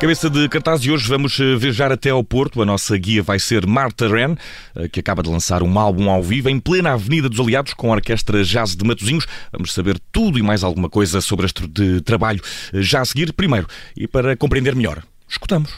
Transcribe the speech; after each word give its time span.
Cabeça 0.00 0.30
de 0.30 0.48
cartaz 0.48 0.80
e 0.82 0.90
hoje 0.90 1.06
vamos 1.06 1.38
eh, 1.38 1.56
viajar 1.56 1.92
até 1.92 2.08
ao 2.08 2.24
Porto. 2.24 2.62
A 2.62 2.64
nossa 2.64 2.96
guia 2.96 3.22
vai 3.22 3.38
ser 3.38 3.66
Marta 3.66 4.08
Ren, 4.08 4.34
eh, 4.74 4.88
que 4.88 4.98
acaba 4.98 5.22
de 5.22 5.28
lançar 5.28 5.62
um 5.62 5.78
álbum 5.78 6.08
ao 6.08 6.22
vivo 6.22 6.48
em 6.48 6.58
plena 6.58 6.94
Avenida 6.94 7.28
dos 7.28 7.38
Aliados 7.38 7.74
com 7.74 7.92
a 7.92 7.96
Orquestra 7.96 8.42
Jazz 8.42 8.74
de 8.74 8.82
Matosinhos. 8.82 9.26
Vamos 9.52 9.74
saber 9.74 10.00
tudo 10.10 10.38
e 10.38 10.42
mais 10.42 10.64
alguma 10.64 10.88
coisa 10.88 11.20
sobre 11.20 11.44
este 11.44 12.00
trabalho 12.00 12.40
eh, 12.72 12.80
já 12.80 13.02
a 13.02 13.04
seguir. 13.04 13.30
Primeiro, 13.34 13.66
e 13.94 14.08
para 14.08 14.34
compreender 14.38 14.74
melhor, 14.74 15.02
escutamos. 15.28 15.70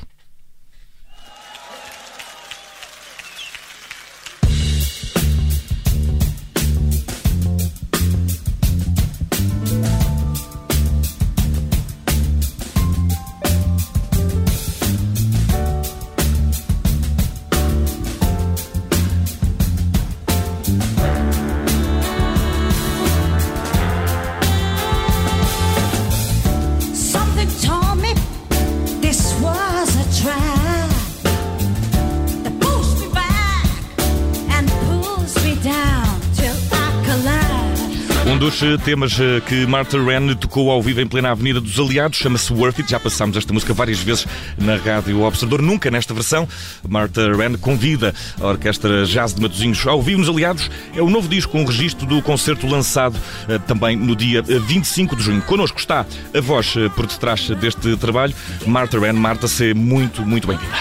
Um 38.33 38.39
dos 38.39 38.63
eh, 38.63 38.79
temas 38.79 39.21
eh, 39.21 39.43
que 39.47 39.67
Martha 39.67 39.99
Wren 39.99 40.35
tocou 40.37 40.71
ao 40.71 40.81
vivo 40.81 41.03
em 41.03 41.07
plena 41.07 41.31
Avenida 41.31 41.61
dos 41.61 41.79
Aliados 41.79 42.17
chama-se 42.17 42.51
Worth 42.51 42.79
It. 42.79 42.91
Já 42.91 42.99
passámos 42.99 43.37
esta 43.37 43.53
música 43.53 43.75
várias 43.75 43.99
vezes 43.99 44.27
na 44.57 44.77
Rádio 44.77 45.21
Observador, 45.21 45.61
nunca 45.61 45.91
nesta 45.91 46.15
versão. 46.15 46.49
Martha 46.89 47.29
Wren 47.29 47.59
convida 47.59 48.15
a 48.41 48.47
Orquestra 48.47 49.05
Jazz 49.05 49.35
de 49.35 49.43
Matosinhos 49.43 49.87
ao 49.87 50.01
vivo 50.01 50.21
nos 50.21 50.31
Aliados. 50.31 50.71
É 50.97 51.03
o 51.03 51.11
novo 51.11 51.29
disco, 51.29 51.59
um 51.59 51.67
registro 51.67 52.07
do 52.07 52.23
concerto 52.23 52.67
lançado 52.67 53.19
eh, 53.51 53.59
também 53.59 53.97
no 53.97 54.17
dia 54.17 54.41
25 54.43 55.15
de 55.15 55.23
junho. 55.25 55.43
Connosco 55.43 55.79
está 55.79 56.07
a 56.35 56.41
voz 56.41 56.73
por 56.97 57.07
detrás 57.07 57.51
deste 57.51 57.99
trabalho, 57.99 58.35
Martha 58.67 58.99
Wren. 58.99 59.13
Marta, 59.13 59.47
se 59.47 59.75
muito, 59.75 60.23
muito 60.23 60.49
bem-vinda. 60.49 60.79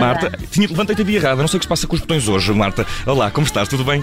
Marta, 0.00 0.32
tinha 0.50 0.66
levantei-te 0.66 1.02
a 1.02 1.12
errada. 1.12 1.42
Não 1.42 1.48
sei 1.48 1.58
o 1.58 1.60
que 1.60 1.66
se 1.66 1.68
passa 1.68 1.86
com 1.86 1.94
os 1.94 2.00
botões 2.00 2.26
hoje, 2.26 2.50
Marta. 2.54 2.86
Olá, 3.04 3.30
como 3.30 3.46
estás? 3.46 3.68
Tudo 3.68 3.84
bem? 3.84 4.02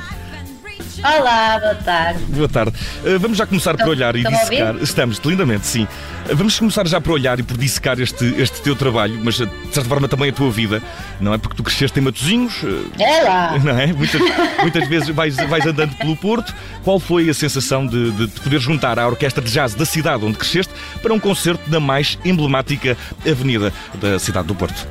Olá, 1.03 1.59
boa 1.59 1.75
tarde. 1.75 2.23
Boa 2.27 2.47
tarde. 2.47 2.73
Uh, 3.03 3.19
vamos 3.19 3.37
já 3.37 3.47
começar 3.47 3.75
por 3.75 3.87
olhar 3.87 4.15
e 4.15 4.23
dissecar. 4.23 4.75
Estamos, 4.81 5.19
lindamente, 5.25 5.65
sim. 5.65 5.83
Uh, 6.29 6.35
vamos 6.35 6.59
começar 6.59 6.87
já 6.87 7.01
por 7.01 7.13
olhar 7.13 7.39
e 7.39 7.43
por 7.43 7.57
dissecar 7.57 7.99
este, 7.99 8.25
este 8.39 8.61
teu 8.61 8.75
trabalho, 8.75 9.19
mas 9.23 9.39
uh, 9.39 9.47
de 9.47 9.73
certa 9.73 9.89
forma 9.89 10.07
também 10.07 10.29
a 10.29 10.33
tua 10.33 10.51
vida, 10.51 10.81
não 11.19 11.33
é? 11.33 11.39
Porque 11.39 11.55
tu 11.55 11.63
cresceste 11.63 11.99
em 11.99 12.03
Matozinhos. 12.03 12.53
É 12.99 13.23
lá. 13.23 13.57
Não 13.63 13.77
é? 13.77 13.87
Muitas, 13.87 14.21
muitas 14.59 14.87
vezes 14.87 15.09
vais, 15.09 15.35
vais 15.35 15.65
andando 15.65 15.95
pelo 15.97 16.15
Porto. 16.15 16.53
Qual 16.83 16.99
foi 16.99 17.29
a 17.29 17.33
sensação 17.33 17.85
de, 17.85 18.11
de, 18.11 18.27
de 18.27 18.39
poder 18.39 18.59
juntar 18.59 18.99
a 18.99 19.07
orquestra 19.07 19.43
de 19.43 19.51
jazz 19.51 19.73
da 19.73 19.85
cidade 19.85 20.23
onde 20.23 20.37
cresceste 20.37 20.73
para 21.01 21.13
um 21.13 21.19
concerto 21.19 21.69
na 21.69 21.79
mais 21.79 22.17
emblemática 22.23 22.97
avenida 23.25 23.73
da 23.95 24.19
cidade 24.19 24.47
do 24.47 24.55
Porto? 24.55 24.87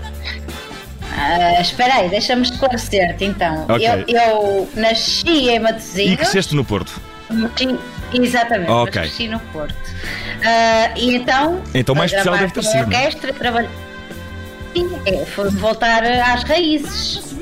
Uh, 1.31 1.61
espera 1.61 1.95
aí, 1.95 2.09
deixa-me 2.09 2.43
esclarecer-te 2.43 3.25
então. 3.25 3.65
Okay. 3.65 3.87
Eu, 3.87 4.05
eu, 4.09 4.69
nasci 4.75 5.49
em 5.49 5.61
Matosinhos. 5.61 6.13
E 6.13 6.17
cresceste 6.17 6.57
no 6.57 6.65
Porto? 6.65 7.01
Exatamente, 8.13 8.71
okay. 8.71 9.03
cresci 9.03 9.29
no 9.29 9.39
Porto. 9.39 9.75
Uh, 9.75 10.99
e 10.99 11.15
então. 11.15 11.63
Então, 11.73 11.95
mais 11.95 12.11
especial 12.11 12.37
deve 12.37 12.53
ter 12.53 12.65
sido. 12.65 12.81
Orquestra, 12.81 13.33
trabalhei. 13.33 13.71
É, 15.07 15.25
foi 15.25 15.51
voltar 15.51 16.03
às 16.03 16.43
raízes. 16.43 17.37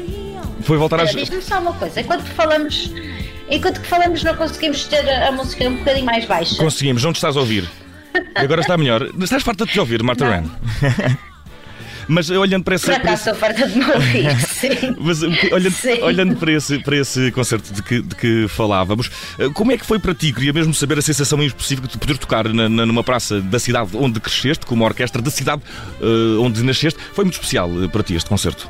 Foi 0.62 0.76
voltar 0.76 1.00
às. 1.00 1.10
Diz-me 1.10 1.40
só 1.40 1.58
uma 1.58 1.72
coisa, 1.72 2.00
enquanto 2.00 2.24
falamos. 2.24 2.92
Enquanto 3.50 3.80
que 3.80 3.86
falamos, 3.86 4.22
não 4.22 4.34
conseguimos 4.34 4.84
ter 4.84 5.08
a 5.08 5.32
música 5.32 5.66
um 5.66 5.76
bocadinho 5.76 6.04
mais 6.04 6.26
baixa. 6.26 6.56
Conseguimos, 6.56 7.02
não 7.02 7.12
te 7.12 7.16
estás 7.16 7.34
a 7.34 7.40
ouvir. 7.40 7.66
Agora 8.34 8.60
está 8.60 8.76
melhor. 8.76 9.08
Estás 9.18 9.42
farta 9.42 9.64
de 9.64 9.72
te 9.72 9.80
ouvir, 9.80 10.02
Marta 10.02 10.28
Ren. 10.28 10.44
Mas 12.08 12.30
olhando 12.30 12.64
para 12.64 12.74
esse. 12.74 12.86
Por 12.86 12.94
acaso 12.94 13.14
estou 13.14 13.34
farta 13.34 13.68
de 13.68 13.78
me 13.78 13.84
ouvir, 13.92 14.40
sim. 14.40 14.96
Mas 14.98 15.22
olhando, 15.22 15.74
sim. 15.74 16.02
olhando 16.02 16.36
para, 16.36 16.52
esse, 16.52 16.78
para 16.78 16.96
esse 16.96 17.30
concerto 17.30 17.72
de 17.72 17.82
que, 17.82 18.00
de 18.00 18.14
que 18.14 18.48
falávamos, 18.48 19.10
eh, 19.38 19.50
como 19.52 19.72
é 19.72 19.76
que 19.76 19.84
foi 19.84 19.98
para 19.98 20.14
ti? 20.14 20.32
Queria 20.32 20.52
mesmo 20.52 20.72
saber 20.72 20.98
a 20.98 21.02
sensação 21.02 21.42
em 21.42 21.46
específico 21.46 21.86
de 21.86 21.98
poder 21.98 22.16
tocar 22.16 22.48
na, 22.48 22.68
na, 22.68 22.86
numa 22.86 23.04
praça 23.04 23.40
da 23.42 23.58
cidade 23.58 23.90
onde 23.94 24.18
cresceste, 24.20 24.64
com 24.64 24.74
uma 24.74 24.86
orquestra 24.86 25.20
da 25.20 25.30
cidade 25.30 25.62
uh, 26.00 26.40
onde 26.40 26.62
nasceste. 26.62 26.98
Foi 27.12 27.24
muito 27.24 27.34
especial 27.34 27.70
eh, 27.84 27.88
para 27.88 28.02
ti 28.02 28.14
este 28.14 28.28
concerto? 28.28 28.68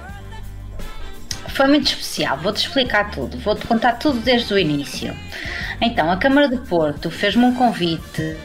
Foi 1.48 1.66
muito 1.68 1.86
especial, 1.86 2.38
vou-te 2.38 2.58
explicar 2.58 3.10
tudo, 3.10 3.38
vou-te 3.38 3.66
contar 3.66 3.92
tudo 3.94 4.18
desde 4.20 4.52
o 4.52 4.58
início. 4.58 5.14
Então, 5.80 6.10
a 6.10 6.16
Câmara 6.16 6.48
de 6.48 6.56
Porto 6.56 7.10
fez-me 7.10 7.44
um 7.44 7.54
convite 7.54 8.36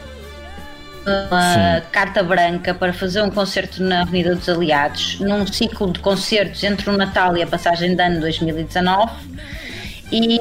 uma 1.06 1.80
Sim. 1.80 1.86
carta 1.92 2.22
branca 2.22 2.74
para 2.74 2.92
fazer 2.92 3.22
um 3.22 3.30
concerto 3.30 3.82
na 3.82 4.02
Avenida 4.02 4.34
dos 4.34 4.48
Aliados, 4.48 5.18
num 5.20 5.46
ciclo 5.46 5.92
de 5.92 5.98
concertos 6.00 6.62
entre 6.64 6.88
o 6.90 6.96
Natal 6.96 7.36
e 7.36 7.42
a 7.42 7.46
passagem 7.46 7.94
de 7.94 8.02
ano 8.02 8.20
2019. 8.20 9.12
E, 10.10 10.40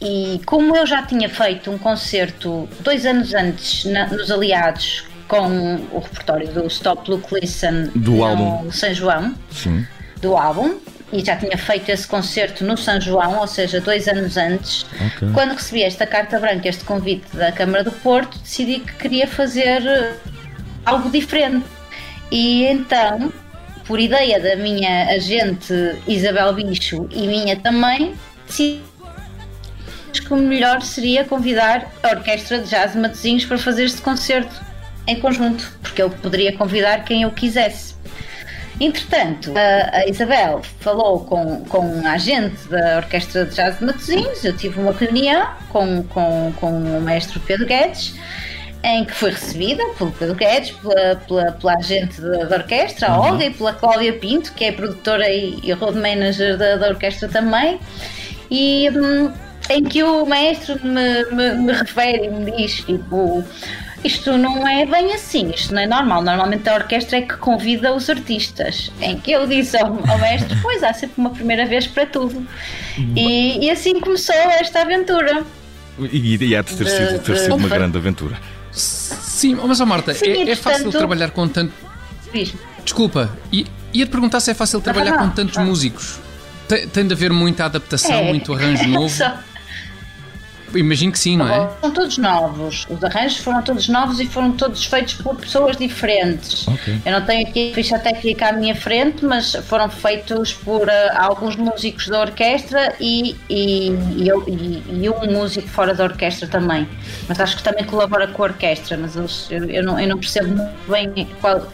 e 0.00 0.40
como 0.46 0.76
eu 0.76 0.86
já 0.86 1.02
tinha 1.02 1.28
feito 1.28 1.70
um 1.70 1.78
concerto 1.78 2.68
dois 2.80 3.04
anos 3.04 3.34
antes 3.34 3.84
na, 3.84 4.06
nos 4.06 4.30
Aliados 4.30 5.04
com 5.28 5.76
o 5.92 5.98
repertório 5.98 6.48
do 6.48 6.66
Stop 6.66 7.10
Look 7.10 7.32
Listen 7.32 7.88
do 7.94 8.22
álbum 8.22 8.70
São 8.70 8.92
João, 8.92 9.34
Sim. 9.50 9.86
do 10.20 10.36
álbum, 10.36 10.76
e 11.12 11.24
já 11.24 11.36
tinha 11.36 11.56
feito 11.58 11.90
esse 11.90 12.06
concerto 12.06 12.64
no 12.64 12.76
São 12.76 13.00
João, 13.00 13.38
ou 13.38 13.46
seja, 13.46 13.80
dois 13.80 14.08
anos 14.08 14.36
antes. 14.36 14.86
Okay. 14.94 15.28
Quando 15.34 15.52
recebi 15.52 15.82
esta 15.82 16.06
carta 16.06 16.38
branca, 16.38 16.68
este 16.68 16.84
convite 16.84 17.36
da 17.36 17.52
Câmara 17.52 17.84
do 17.84 17.92
Porto, 17.92 18.38
decidi 18.38 18.80
que 18.80 18.94
queria 18.94 19.26
fazer 19.26 19.86
eh, 19.86 20.14
algo 20.86 21.10
diferente. 21.10 21.66
E 22.30 22.64
então, 22.64 23.32
por 23.84 24.00
ideia 24.00 24.40
da 24.40 24.56
minha 24.56 25.14
agente 25.14 25.72
Isabel 26.08 26.54
Bicho 26.54 27.06
e 27.10 27.26
minha 27.26 27.56
também, 27.56 28.14
decidi 28.46 28.80
que 30.12 30.32
o 30.32 30.36
melhor 30.36 30.80
seria 30.82 31.24
convidar 31.24 31.90
a 32.02 32.08
Orquestra 32.08 32.58
de 32.58 32.68
Jazz 32.68 32.94
Matosinhos 32.94 33.44
para 33.44 33.58
fazer 33.58 33.84
este 33.84 34.00
concerto 34.00 34.54
em 35.06 35.18
conjunto, 35.20 35.72
porque 35.82 36.00
eu 36.00 36.10
poderia 36.10 36.56
convidar 36.56 37.04
quem 37.04 37.22
eu 37.22 37.30
quisesse. 37.30 37.91
Entretanto, 38.80 39.52
a, 39.56 39.96
a, 39.98 40.08
Isabel 40.08 40.62
falou 40.80 41.20
com, 41.20 41.64
com 41.66 42.06
a 42.06 42.12
agente 42.12 42.68
da 42.68 42.98
Orquestra 42.98 43.44
de 43.44 43.54
Jazz 43.54 43.78
de 43.78 43.84
Matosinhos, 43.84 44.44
eu 44.44 44.56
tive 44.56 44.80
uma 44.80 44.92
reunião 44.92 45.46
com, 45.68 46.02
com, 46.04 46.52
com 46.56 46.98
o 46.98 47.00
maestro 47.00 47.38
Pedro 47.40 47.66
Guedes, 47.66 48.14
em 48.82 49.04
que 49.04 49.12
foi 49.12 49.30
recebida 49.30 49.84
pelo 49.96 50.10
Pedro 50.10 50.34
Guedes, 50.34 50.70
pela, 50.72 51.16
pela, 51.16 51.52
pela 51.52 51.74
agente 51.74 52.20
da, 52.20 52.44
da 52.44 52.56
orquestra, 52.56 53.08
a 53.08 53.20
uhum. 53.20 53.26
Olga, 53.26 53.44
e 53.44 53.50
pela 53.50 53.72
Cláudia 53.72 54.12
Pinto, 54.14 54.52
que 54.52 54.64
é 54.64 54.72
produtora 54.72 55.28
e, 55.30 55.60
e 55.62 55.72
road 55.72 55.98
manager 55.98 56.56
da, 56.56 56.76
da 56.76 56.88
orquestra 56.88 57.28
também, 57.28 57.78
e 58.50 58.90
hum, 58.90 59.32
em 59.70 59.84
que 59.84 60.02
o 60.02 60.26
maestro 60.26 60.78
me, 60.84 61.24
me, 61.26 61.54
me 61.54 61.72
refere 61.72 62.26
e 62.26 62.30
me 62.30 62.50
diz, 62.50 62.80
tipo 62.80 63.44
isto 64.04 64.36
não 64.36 64.66
é 64.66 64.84
bem 64.84 65.12
assim, 65.14 65.50
isto 65.50 65.74
não 65.74 65.82
é 65.82 65.86
normal. 65.86 66.22
Normalmente 66.22 66.68
a 66.68 66.74
orquestra 66.74 67.18
é 67.18 67.22
que 67.22 67.36
convida 67.36 67.94
os 67.94 68.08
artistas. 68.10 68.90
Em 69.00 69.18
que 69.18 69.30
eu 69.32 69.46
disse 69.46 69.76
ao, 69.76 69.86
ao 70.08 70.18
mestre: 70.18 70.56
Pois 70.60 70.82
há 70.82 70.92
sempre 70.92 71.14
uma 71.18 71.30
primeira 71.30 71.66
vez 71.66 71.86
para 71.86 72.06
tudo. 72.06 72.46
E, 73.16 73.64
e 73.64 73.70
assim 73.70 74.00
começou 74.00 74.34
esta 74.34 74.82
aventura. 74.82 75.44
E, 75.98 76.36
e 76.36 76.54
é 76.54 76.62
de 76.62 76.74
ter 76.74 76.86
sido, 76.88 77.18
ter 77.20 77.38
sido 77.38 77.54
uma 77.54 77.68
grande 77.68 77.96
aventura. 77.96 78.36
Sim, 78.72 79.56
mas 79.56 79.80
a 79.80 79.86
Marta, 79.86 80.14
Sim, 80.14 80.26
é, 80.26 80.50
é, 80.50 80.56
fácil 80.56 80.90
trabalhar 80.90 81.30
com 81.30 81.46
tanto. 81.46 81.72
Desculpa, 82.84 83.30
ia-te 83.52 84.10
perguntar 84.10 84.40
se 84.40 84.50
é 84.50 84.54
fácil 84.54 84.80
trabalhar 84.80 85.18
com 85.18 85.28
tantos 85.30 85.58
músicos. 85.58 86.18
Tem, 86.66 86.88
tem 86.88 87.06
de 87.06 87.12
haver 87.12 87.32
muita 87.32 87.66
adaptação, 87.66 88.14
é. 88.14 88.28
muito 88.28 88.52
arranjo 88.54 88.86
novo. 88.88 89.14
Imagino 90.74 91.12
que 91.12 91.18
sim, 91.18 91.36
não 91.36 91.48
é? 91.48 91.70
São 91.80 91.90
todos 91.90 92.18
novos. 92.18 92.86
Os 92.88 93.02
arranjos 93.04 93.38
foram 93.38 93.62
todos 93.62 93.88
novos 93.88 94.20
e 94.20 94.26
foram 94.26 94.52
todos 94.52 94.84
feitos 94.84 95.14
por 95.14 95.36
pessoas 95.36 95.76
diferentes. 95.76 96.66
Okay. 96.66 96.98
Eu 97.04 97.12
não 97.12 97.24
tenho 97.24 97.46
aqui 97.48 97.70
a 97.70 97.74
ficha 97.74 97.98
técnica 97.98 98.48
à 98.48 98.52
minha 98.52 98.74
frente, 98.74 99.24
mas 99.24 99.54
foram 99.66 99.88
feitos 99.88 100.52
por 100.52 100.88
uh, 100.88 100.92
alguns 101.16 101.56
músicos 101.56 102.08
da 102.08 102.20
orquestra 102.20 102.94
e, 103.00 103.36
e, 103.48 103.90
e, 104.16 104.82
e, 105.04 105.10
um 105.10 105.32
músico 105.32 105.68
fora 105.68 105.94
da 105.94 106.04
orquestra 106.04 106.48
também. 106.48 106.88
Mas 107.28 107.40
acho 107.40 107.56
que 107.56 107.62
também 107.62 107.84
colabora 107.84 108.26
com 108.28 108.42
a 108.42 108.46
orquestra, 108.46 108.96
mas 108.96 109.16
eu, 109.16 109.64
eu, 109.68 109.82
não, 109.82 109.98
eu 109.98 110.08
não 110.08 110.18
percebo 110.18 110.48
muito 110.48 110.90
bem 110.90 111.28
qual 111.40 111.66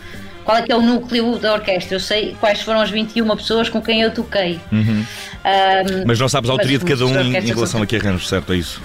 qual 0.49 0.57
é 0.57 0.63
que 0.63 0.73
é 0.73 0.77
o 0.77 0.81
núcleo 0.81 1.39
da 1.39 1.53
orquestra. 1.53 1.97
Eu 1.97 2.01
sei 2.01 2.35
quais 2.41 2.63
foram 2.63 2.81
as 2.81 2.89
21 2.89 3.37
pessoas 3.37 3.69
com 3.69 3.83
quem 3.83 4.01
eu 4.01 4.11
toquei. 4.11 4.59
Uhum. 4.73 5.05
Um, 5.05 6.07
mas 6.07 6.19
não 6.19 6.27
sabes 6.27 6.49
a 6.49 6.55
autoria 6.55 6.79
de 6.79 6.87
cada 6.87 7.05
um 7.05 7.21
em, 7.21 7.33
relação 7.33 7.83
a 7.83 7.87
que 7.87 7.97
arranjos, 7.97 8.27
certo? 8.27 8.55
É 8.55 8.57
isso? 8.57 8.81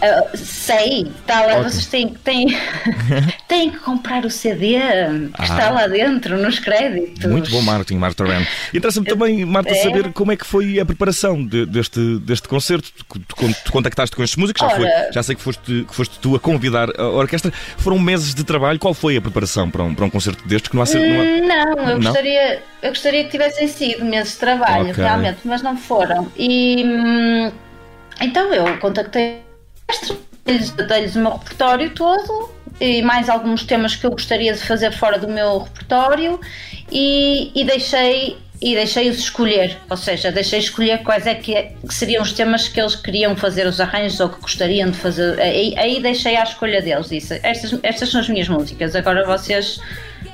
Uh, 0.00 0.34
sei, 0.34 1.02
está 1.02 1.44
lá, 1.44 1.62
vocês 1.62 1.84
têm, 1.86 2.08
têm, 2.08 2.56
têm 3.46 3.70
que 3.70 3.78
comprar 3.80 4.24
o 4.24 4.30
CD 4.30 4.78
que 4.78 5.30
ah. 5.34 5.42
está 5.42 5.70
lá 5.70 5.86
dentro, 5.86 6.38
nos 6.38 6.58
créditos. 6.58 7.26
Muito 7.26 7.50
bom 7.50 7.60
marketing, 7.60 7.98
Marta 7.98 8.24
Ren. 8.24 8.46
Interessa-me 8.72 9.06
também, 9.06 9.44
Marta, 9.44 9.70
é. 9.70 9.74
saber 9.74 10.10
como 10.12 10.32
é 10.32 10.36
que 10.36 10.46
foi 10.46 10.80
a 10.80 10.86
preparação 10.86 11.44
de, 11.44 11.66
deste, 11.66 12.18
deste 12.20 12.48
concerto. 12.48 12.90
Tu, 13.06 13.54
tu 13.64 13.72
contactaste 13.72 14.16
com 14.16 14.22
estes 14.22 14.38
músicos, 14.38 14.62
já, 14.62 14.70
foi, 14.70 14.86
já 15.12 15.22
sei 15.22 15.36
que 15.36 15.42
foste, 15.42 15.84
que 15.86 15.94
foste 15.94 16.18
tu 16.18 16.34
a 16.34 16.40
convidar 16.40 16.88
a 16.98 17.08
orquestra. 17.08 17.52
Foram 17.76 17.98
meses 17.98 18.34
de 18.34 18.42
trabalho. 18.42 18.78
Qual 18.78 18.94
foi 18.94 19.18
a 19.18 19.20
preparação 19.20 19.70
para 19.70 19.82
um, 19.82 19.94
para 19.94 20.06
um 20.06 20.10
concerto 20.10 20.48
deste 20.48 20.70
que 20.70 20.76
não 20.76 20.82
há. 20.82 20.86
Não, 20.86 21.46
não, 21.46 21.90
eu, 21.90 21.98
não? 21.98 22.02
Gostaria, 22.02 22.62
eu 22.82 22.88
gostaria 22.88 23.24
que 23.24 23.30
tivessem 23.30 23.68
sido 23.68 24.04
meses 24.04 24.32
de 24.32 24.38
trabalho, 24.38 24.90
okay. 24.90 25.04
realmente, 25.04 25.40
mas 25.44 25.62
não 25.62 25.76
foram. 25.76 26.30
E 26.36 26.84
hum, 26.84 27.52
então 28.20 28.52
eu 28.52 28.78
contactei 28.78 29.49
dei-lhes 30.88 31.16
o 31.16 31.20
meu 31.20 31.32
repertório 31.32 31.90
todo 31.90 32.50
e 32.80 33.02
mais 33.02 33.28
alguns 33.28 33.64
temas 33.64 33.94
que 33.94 34.06
eu 34.06 34.10
gostaria 34.10 34.52
de 34.52 34.60
fazer 34.60 34.92
fora 34.92 35.18
do 35.18 35.28
meu 35.28 35.58
repertório 35.58 36.40
e, 36.90 37.52
e 37.54 37.64
deixei 37.64 38.38
e 38.62 38.74
deixei-os 38.74 39.18
escolher, 39.18 39.78
ou 39.88 39.96
seja, 39.96 40.30
deixei 40.30 40.58
escolher 40.58 40.98
quais 41.02 41.26
é 41.26 41.34
que, 41.34 41.54
é, 41.54 41.72
que, 41.86 41.94
seriam 41.94 42.22
os 42.22 42.32
temas 42.32 42.68
que 42.68 42.78
eles 42.78 42.94
queriam 42.94 43.34
fazer 43.34 43.66
os 43.66 43.80
arranjos 43.80 44.20
ou 44.20 44.28
que 44.28 44.38
gostariam 44.38 44.90
de 44.90 44.98
fazer. 44.98 45.40
Aí, 45.40 45.74
aí 45.78 46.02
deixei 46.02 46.36
à 46.36 46.42
escolha 46.42 46.82
deles, 46.82 47.08
disse, 47.08 47.40
estas, 47.42 47.78
estas 47.82 48.10
são 48.10 48.20
as 48.20 48.28
minhas 48.28 48.50
músicas, 48.50 48.94
agora 48.94 49.24
vocês 49.24 49.80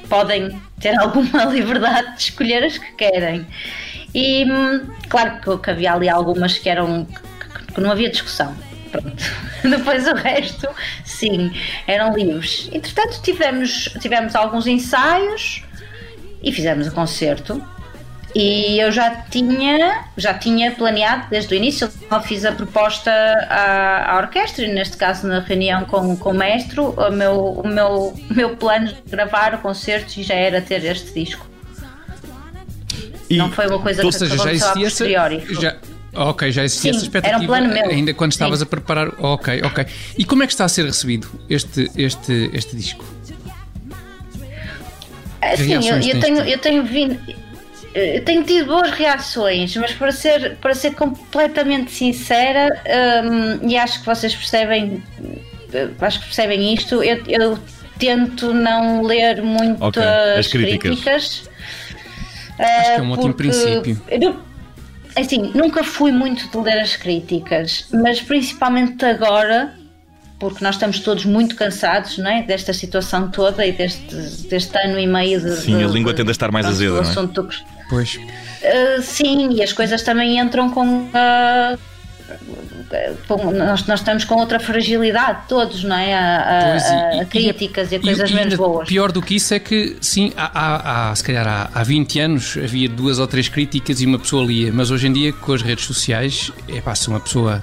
podem 0.08 0.60
ter 0.80 0.94
alguma 0.98 1.44
liberdade 1.44 2.16
de 2.16 2.22
escolher 2.22 2.64
as 2.64 2.76
que 2.76 2.92
querem. 2.96 3.46
E 4.12 4.44
hum, 4.44 4.90
claro 5.08 5.60
que 5.60 5.70
havia 5.70 5.92
ali 5.92 6.08
algumas 6.08 6.58
que 6.58 6.68
eram 6.68 7.04
que, 7.04 7.74
que 7.74 7.80
não 7.80 7.92
havia 7.92 8.10
discussão 8.10 8.56
pronto. 9.00 9.24
Depois 9.62 10.06
o 10.06 10.14
resto, 10.14 10.68
sim, 11.04 11.52
eram 11.86 12.14
livros. 12.14 12.68
Entretanto, 12.72 13.20
tivemos, 13.22 13.90
tivemos 14.00 14.34
alguns 14.34 14.66
ensaios 14.66 15.62
e 16.42 16.52
fizemos 16.52 16.86
o 16.86 16.92
concerto. 16.92 17.62
E 18.34 18.78
eu 18.78 18.92
já 18.92 19.22
tinha, 19.30 20.04
já 20.14 20.34
tinha 20.34 20.70
planeado 20.70 21.26
desde 21.30 21.54
o 21.54 21.56
início, 21.56 21.90
eu 22.10 22.20
fiz 22.20 22.44
a 22.44 22.52
proposta 22.52 23.10
à, 23.48 24.12
à 24.12 24.18
orquestra, 24.18 24.66
e 24.66 24.74
neste 24.74 24.98
caso 24.98 25.26
na 25.26 25.40
reunião 25.40 25.86
com, 25.86 26.14
com 26.18 26.30
o 26.32 26.34
mestre, 26.34 26.78
o 26.78 27.10
meu, 27.10 27.52
o 27.52 27.66
meu, 27.66 28.14
meu 28.28 28.54
plano 28.56 28.88
de 28.88 29.10
gravar 29.10 29.54
o 29.54 29.58
concerto 29.58 30.22
já 30.22 30.34
era 30.34 30.60
ter 30.60 30.84
este 30.84 31.14
disco. 31.14 31.46
E, 33.30 33.38
não 33.38 33.50
foi 33.50 33.66
uma 33.68 33.78
coisa 33.78 34.02
que 34.02 34.12
seja, 34.12 34.36
já 34.36 34.52
existia 34.52 34.86
essa, 34.86 35.08
já, 35.54 35.76
Ok, 36.16 36.50
já 36.50 36.64
existia 36.64 36.92
Sim, 36.92 36.96
essa 36.96 37.06
expectativa. 37.06 37.36
Era 37.36 37.44
um 37.44 37.46
plano 37.46 37.72
meu. 37.72 37.90
Ainda 37.90 38.14
quando 38.14 38.32
estavas 38.32 38.58
Sim. 38.58 38.64
a 38.64 38.66
preparar. 38.66 39.08
Ok, 39.18 39.60
ok. 39.62 39.86
E 40.16 40.24
como 40.24 40.42
é 40.42 40.46
que 40.46 40.52
está 40.52 40.64
a 40.64 40.68
ser 40.68 40.86
recebido 40.86 41.28
este, 41.48 41.90
este, 41.96 42.50
este 42.52 42.76
disco? 42.76 43.04
Sim, 45.56 45.72
eu, 45.74 45.96
eu, 46.00 46.20
tenho, 46.20 46.38
eu 46.38 46.58
tenho 46.58 46.84
vindo. 46.84 47.18
Eu 47.94 48.22
tenho 48.24 48.42
tido 48.44 48.66
boas 48.66 48.90
reações, 48.90 49.74
mas 49.76 49.92
para 49.92 50.12
ser, 50.12 50.56
para 50.56 50.74
ser 50.74 50.94
completamente 50.94 51.90
sincera, 51.90 52.68
hum, 53.24 53.66
e 53.66 53.76
acho 53.76 54.00
que 54.00 54.06
vocês 54.06 54.34
percebem, 54.34 55.02
acho 56.00 56.20
que 56.20 56.26
percebem 56.26 56.74
isto, 56.74 57.02
eu, 57.02 57.22
eu 57.26 57.58
tento 57.98 58.52
não 58.52 59.02
ler 59.02 59.42
muito 59.42 59.82
okay. 59.82 60.02
as 60.02 60.46
críticas. 60.46 60.90
críticas 60.90 61.48
acho 62.58 62.94
que 62.94 63.00
é 63.00 63.02
um 63.02 63.10
ótimo 63.12 63.34
princípio. 63.34 64.00
Eu, 64.08 64.14
é 64.14 64.32
assim, 65.16 65.50
nunca 65.54 65.82
fui 65.82 66.12
muito 66.12 66.48
de 66.48 66.56
ler 66.58 66.80
as 66.80 66.96
críticas, 66.96 67.86
mas 67.92 68.20
principalmente 68.20 69.04
agora, 69.04 69.74
porque 70.38 70.62
nós 70.62 70.74
estamos 70.74 71.00
todos 71.00 71.24
muito 71.24 71.56
cansados 71.56 72.18
não 72.18 72.30
é? 72.30 72.42
desta 72.42 72.72
situação 72.72 73.30
toda 73.30 73.66
e 73.66 73.72
deste, 73.72 74.14
deste 74.48 74.76
ano 74.78 74.98
e 74.98 75.06
meio 75.06 75.40
de. 75.40 75.56
Sim, 75.56 75.78
de, 75.78 75.84
a 75.84 75.88
língua 75.88 76.14
tende 76.14 76.30
a 76.30 76.32
estar 76.32 76.52
mais 76.52 76.66
azeda. 76.66 77.02
Não 77.02 77.22
é? 77.22 77.26
Do... 77.26 77.48
Pois. 77.88 78.16
Uh, 78.16 79.02
sim, 79.02 79.52
e 79.52 79.62
as 79.62 79.72
coisas 79.72 80.02
também 80.02 80.38
entram 80.38 80.70
com. 80.70 81.04
Uh, 81.04 81.78
nós, 83.52 83.86
nós 83.86 84.00
estamos 84.00 84.24
com 84.24 84.36
outra 84.36 84.58
fragilidade, 84.58 85.48
todos, 85.48 85.84
não 85.84 85.96
é? 85.96 86.14
A, 86.14 86.38
a, 86.38 86.70
pois, 86.70 86.82
e, 86.84 87.20
a 87.20 87.24
críticas 87.24 87.92
e, 87.92 87.96
e, 87.96 88.00
coisas 88.00 88.30
e, 88.30 88.34
menos 88.34 88.54
boas. 88.54 88.88
Pior 88.88 89.12
do 89.12 89.22
que 89.22 89.36
isso 89.36 89.54
é 89.54 89.58
que, 89.58 89.96
sim, 90.00 90.32
há, 90.36 90.50
há, 90.52 91.10
há, 91.10 91.14
se 91.14 91.24
calhar 91.24 91.46
há, 91.46 91.70
há 91.72 91.82
20 91.82 92.20
anos 92.20 92.58
havia 92.62 92.88
duas 92.88 93.18
ou 93.18 93.26
três 93.26 93.48
críticas 93.48 94.00
e 94.00 94.06
uma 94.06 94.18
pessoa 94.18 94.44
lia, 94.44 94.72
mas 94.72 94.90
hoje 94.90 95.06
em 95.06 95.12
dia, 95.12 95.32
com 95.32 95.52
as 95.52 95.62
redes 95.62 95.84
sociais, 95.84 96.52
é 96.68 96.80
pá, 96.80 96.94
se 96.94 97.08
uma 97.08 97.20
pessoa 97.20 97.62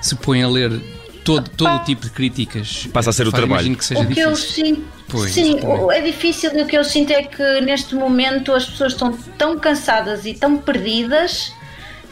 se 0.00 0.14
põe 0.16 0.42
a 0.42 0.48
ler 0.48 0.80
todo, 1.24 1.48
todo 1.50 1.74
o 1.74 1.78
tipo 1.84 2.02
de 2.02 2.10
críticas. 2.10 2.88
Passa 2.92 3.10
a 3.10 3.12
ser 3.12 3.26
o 3.26 3.32
trabalho. 3.32 3.76
que 3.76 3.84
seja 3.84 4.00
o 4.00 4.06
que 4.06 4.14
difícil. 4.14 4.30
Eu 4.30 4.36
sinto, 4.36 4.84
pois, 5.08 5.32
sim, 5.32 5.56
é 5.92 6.00
difícil 6.00 6.56
e 6.56 6.62
o 6.62 6.66
que 6.66 6.76
eu 6.76 6.84
sinto 6.84 7.12
é 7.12 7.22
que 7.22 7.60
neste 7.60 7.94
momento 7.94 8.52
as 8.52 8.64
pessoas 8.66 8.92
estão 8.92 9.12
tão 9.38 9.58
cansadas 9.58 10.26
e 10.26 10.34
tão 10.34 10.56
perdidas 10.56 11.52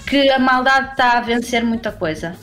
que 0.09 0.31
a 0.31 0.39
maldade 0.39 0.91
está 0.91 1.19
a 1.19 1.21
vencer 1.21 1.65
muita 1.65 1.93
coisa. 1.93 2.35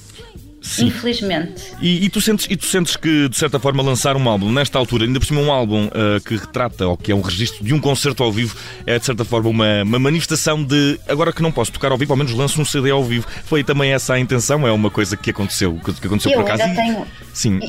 Sim. 0.65 0.87
Infelizmente. 0.87 1.73
E, 1.79 2.05
e, 2.05 2.09
tu 2.09 2.19
sentes, 2.19 2.47
e 2.49 2.57
tu 2.57 2.65
sentes 2.65 2.95
que, 2.95 3.29
de 3.29 3.37
certa 3.37 3.59
forma, 3.59 3.83
lançar 3.83 4.17
um 4.17 4.27
álbum 4.27 4.51
nesta 4.51 4.79
altura, 4.79 5.05
ainda 5.05 5.19
por 5.19 5.25
cima 5.27 5.39
um 5.39 5.51
álbum 5.51 5.85
uh, 5.85 6.19
que 6.25 6.35
retrata 6.35 6.87
ou 6.87 6.97
que 6.97 7.11
é 7.11 7.15
um 7.15 7.21
registro 7.21 7.63
de 7.63 7.71
um 7.71 7.79
concerto 7.79 8.23
ao 8.23 8.31
vivo, 8.31 8.57
é 8.83 8.97
de 8.97 9.05
certa 9.05 9.23
forma 9.23 9.47
uma, 9.47 9.83
uma 9.83 9.99
manifestação 9.99 10.63
de 10.63 10.99
agora 11.07 11.31
que 11.31 11.43
não 11.43 11.51
posso 11.51 11.71
tocar 11.71 11.91
ao 11.91 11.97
vivo, 11.99 12.13
ao 12.13 12.17
menos 12.17 12.33
lanço 12.33 12.59
um 12.59 12.65
CD 12.65 12.89
ao 12.89 13.03
vivo. 13.03 13.27
Foi 13.45 13.63
também 13.63 13.93
essa 13.93 14.15
a 14.15 14.19
intenção? 14.19 14.67
É 14.67 14.71
uma 14.71 14.89
coisa 14.89 15.15
que 15.15 15.29
aconteceu, 15.29 15.79
que, 15.85 16.07
aconteceu 16.07 16.31
eu 16.31 16.41
por 16.41 16.51
acaso? 16.51 16.63
Tenho... 16.73 17.05
Sim. 17.31 17.59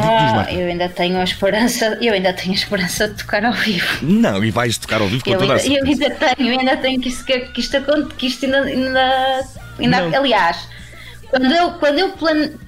Ah, 0.00 0.46
eu 0.50 0.66
ainda 0.68 0.88
tenho 0.88 1.18
a 1.18 1.24
esperança, 1.24 1.98
eu 2.00 2.14
ainda 2.14 2.32
tenho 2.32 2.52
a 2.52 2.56
esperança 2.56 3.08
de 3.08 3.14
tocar 3.14 3.44
ao 3.44 3.52
vivo. 3.52 3.86
Não, 4.02 4.42
e 4.42 4.50
vais 4.50 4.78
tocar 4.78 5.00
ao 5.00 5.08
vivo 5.08 5.24
com 5.24 5.30
eu 5.30 5.38
toda 5.38 5.54
ainda, 5.54 5.62
a 5.62 5.78
Eu 5.78 5.84
ainda 5.84 6.10
tenho, 6.10 6.52
eu 6.52 6.58
ainda 6.58 6.76
tenho 6.78 7.00
que 7.00 7.08
isto, 7.08 7.24
que 7.24 7.60
isto, 7.60 8.06
que 8.16 8.26
isto 8.26 8.46
ainda, 8.46 8.62
ainda, 8.62 9.46
ainda 9.78 10.18
aliás, 10.18 10.68
quando 11.28 11.52
eu, 11.52 11.72
quando 11.72 11.98
eu 11.98 12.12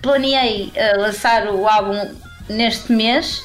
planeei 0.01 0.73
uh, 0.75 1.01
lançar 1.01 1.47
o 1.49 1.67
álbum 1.69 2.11
neste 2.49 2.93
mês, 2.93 3.45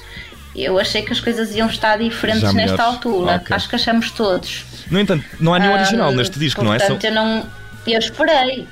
eu 0.56 0.80
achei 0.80 1.02
que 1.02 1.12
as 1.12 1.20
coisas 1.20 1.56
iam 1.56 1.68
estar 1.68 1.98
diferentes 2.00 2.54
nesta 2.54 2.84
altura. 2.84 3.38
Okay. 3.38 3.56
Acho 3.56 3.70
que 3.70 3.76
achamos 3.76 4.12
todos. 4.12 4.66
No 4.90 5.00
entanto, 5.00 5.24
não 5.40 5.54
há 5.54 5.60
nenhum 5.60 5.74
original 5.74 6.12
neste 6.12 6.40
disco, 6.40 6.64
não 6.64 6.74
é? 6.74 6.80
Portanto, 6.80 7.04
eu 7.04 7.12
não. 7.12 7.46
Eu 7.86 8.00
esperei. 8.00 8.68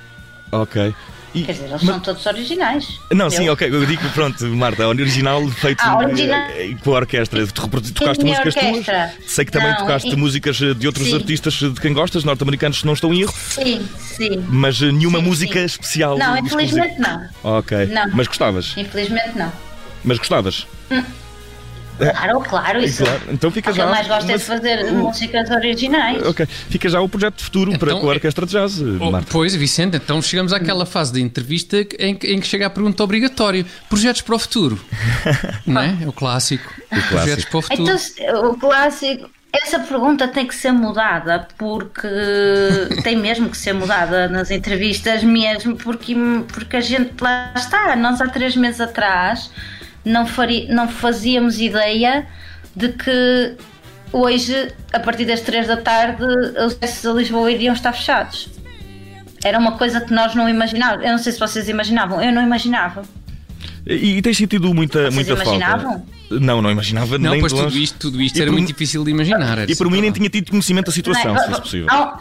Ok. 0.51 0.93
E, 1.37 1.43
Quer 1.43 1.51
dizer, 1.51 1.65
eles 1.65 1.83
mas... 1.83 1.95
são 1.95 1.99
todos 1.99 2.25
originais. 2.25 2.99
Não, 3.11 3.29
sim, 3.29 3.47
ok. 3.49 3.69
Eu 3.69 3.85
digo, 3.85 4.01
pronto, 4.09 4.43
Marta, 4.47 4.87
original 4.87 5.47
feito 5.49 5.81
ah, 5.83 5.97
original... 5.99 6.49
Eh, 6.51 6.75
com 6.83 6.91
a 6.93 6.95
orquestra. 6.95 7.45
Tu 7.45 7.93
tocaste 7.93 8.23
músicas 8.23 8.55
orquestra. 8.55 9.13
tuas. 9.15 9.31
Sei 9.31 9.45
que 9.45 9.51
também 9.51 9.69
não, 9.69 9.77
tocaste 9.77 10.09
e... 10.09 10.15
músicas 10.15 10.57
de 10.57 10.87
outros 10.87 11.07
sim. 11.07 11.15
artistas 11.15 11.53
de 11.53 11.73
quem 11.79 11.93
gostas, 11.93 12.23
norte-americanos, 12.23 12.79
se 12.79 12.85
não 12.85 12.93
estão 12.93 13.13
em 13.13 13.21
erro. 13.21 13.33
Sim, 13.49 13.87
sim. 13.99 14.43
Mas 14.49 14.81
eh, 14.81 14.91
nenhuma 14.91 15.19
sim, 15.19 15.25
música 15.25 15.59
sim. 15.59 15.65
especial. 15.65 16.17
Não, 16.17 16.37
infelizmente 16.37 16.99
não. 16.99 17.27
Ok. 17.43 17.85
Não. 17.87 18.09
Mas 18.13 18.27
gostavas? 18.27 18.73
Infelizmente 18.75 19.37
não. 19.37 19.51
Mas 20.03 20.17
gostavas? 20.17 20.65
Hum. 20.89 21.03
Claro, 22.17 22.39
claro, 22.41 22.79
isso. 22.83 23.03
Claro. 23.03 23.21
Então 23.29 23.51
fica 23.51 23.71
já. 23.73 23.83
O 23.83 23.87
que 23.87 23.93
mais 23.93 24.07
gosta 24.07 24.31
é 24.31 24.37
de 24.37 24.43
fazer 24.43 24.91
músicas 24.91 25.49
originais. 25.49 26.25
Ok, 26.25 26.45
fica 26.45 26.89
já 26.89 27.01
o 27.01 27.09
projeto 27.09 27.43
futuro 27.43 27.71
então, 27.71 27.79
para 27.79 27.99
com 27.99 28.07
a 28.07 28.13
Orquestra 28.13 28.45
de 28.45 28.51
Jazz. 28.51 28.79
Oh, 28.79 29.11
Marta. 29.11 29.27
pois, 29.31 29.55
Vicente, 29.55 29.97
então 29.97 30.21
chegamos 30.21 30.53
àquela 30.53 30.85
fase 30.85 31.13
da 31.13 31.19
entrevista 31.19 31.77
em 31.99 32.15
que, 32.15 32.27
em 32.27 32.39
que 32.39 32.47
chega 32.47 32.67
a 32.67 32.69
pergunta 32.69 33.03
obrigatória: 33.03 33.65
projetos 33.89 34.21
para 34.21 34.35
o 34.35 34.39
futuro. 34.39 34.79
Não 35.65 35.81
é? 35.81 35.97
É 36.01 36.07
o 36.07 36.13
clássico. 36.13 36.73
O 36.85 36.89
clássico. 36.89 37.09
Projetos 37.09 37.45
para 37.45 37.57
o 37.57 37.61
futuro. 37.61 37.99
Então, 38.17 38.51
o 38.51 38.57
clássico. 38.57 39.29
Essa 39.53 39.79
pergunta 39.79 40.27
tem 40.27 40.45
que 40.45 40.53
ser 40.53 40.71
mudada 40.71 41.47
porque 41.57 42.07
tem 43.01 43.15
mesmo 43.15 43.49
que 43.49 43.57
ser 43.57 43.73
mudada 43.73 44.27
nas 44.27 44.51
entrevistas 44.51 45.23
mesmo 45.23 45.75
porque, 45.77 46.15
porque 46.53 46.75
a 46.75 46.81
gente 46.81 47.13
lá 47.21 47.53
está, 47.55 47.95
nós 47.95 48.19
há 48.19 48.27
três 48.27 48.55
meses 48.55 48.81
atrás 48.81 49.49
não, 50.07 50.25
faria, 50.25 50.73
não 50.73 50.87
fazíamos 50.87 51.59
ideia 51.59 52.27
de 52.75 52.89
que 52.89 53.55
hoje, 54.11 54.73
a 54.93 54.99
partir 54.99 55.25
das 55.25 55.41
3 55.41 55.67
da 55.67 55.77
tarde, 55.77 56.23
os 56.23 56.77
acessos 56.81 57.05
a 57.05 57.13
Lisboa 57.13 57.51
iriam 57.51 57.73
estar 57.73 57.93
fechados. 57.93 58.49
Era 59.43 59.59
uma 59.59 59.73
coisa 59.73 60.01
que 60.01 60.13
nós 60.13 60.33
não 60.33 60.49
imaginávamos. 60.49 61.05
Eu 61.05 61.11
não 61.11 61.17
sei 61.17 61.31
se 61.31 61.39
vocês 61.39 61.69
imaginavam, 61.69 62.21
eu 62.21 62.31
não 62.31 62.41
imaginava. 62.41 63.03
E, 63.85 64.17
e 64.17 64.21
tens 64.21 64.37
sentido 64.37 64.73
muita, 64.73 65.11
vocês 65.11 65.13
muita 65.13 65.33
imaginavam? 65.33 65.91
falta? 65.91 66.17
Não, 66.29 66.61
não 66.61 66.69
imaginava 66.69 67.17
não, 67.17 67.31
nem 67.31 67.39
pois 67.39 67.53
tudo 67.53 67.77
isto, 67.77 67.97
tudo 67.99 68.21
isto 68.21 68.41
era 68.41 68.51
muito 68.51 68.67
difícil 68.67 69.03
de 69.03 69.11
imaginar. 69.11 69.69
E 69.69 69.75
por 69.75 69.89
mim 69.89 70.01
nem 70.01 70.11
tinha 70.11 70.29
tido 70.29 70.49
conhecimento 70.49 70.87
da 70.87 70.91
situação, 70.91 71.33
não, 71.33 71.41
se 71.41 71.47
fosse 71.47 71.61
possível. 71.61 71.87
Há 71.89 72.19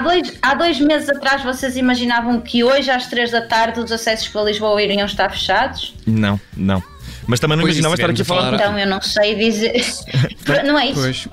dois, 0.00 0.36
há 0.42 0.54
dois 0.54 0.80
meses 0.80 1.08
atrás 1.08 1.42
vocês 1.42 1.76
imaginavam 1.76 2.40
que 2.40 2.64
hoje 2.64 2.90
às 2.90 3.06
três 3.06 3.30
da 3.30 3.40
tarde 3.40 3.80
os 3.80 3.92
acessos 3.92 4.28
para 4.28 4.42
Lisboa 4.42 4.82
iriam 4.82 5.06
estar 5.06 5.30
fechados? 5.30 5.94
Não, 6.06 6.40
não. 6.56 6.82
Mas 7.26 7.40
também 7.40 7.56
não 7.56 7.64
pois 7.64 7.76
imaginava 7.76 7.94
estar 7.94 8.10
aqui 8.10 8.22
a 8.22 8.24
falar. 8.24 8.54
Então 8.54 8.78
eu 8.78 8.86
não 8.86 9.00
sei 9.00 9.34
dizer. 9.34 9.84
não 10.64 10.78
é 10.78 10.86
isso. 10.88 11.00
Pois. 11.00 11.28